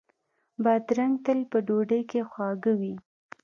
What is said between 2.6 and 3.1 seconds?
وي.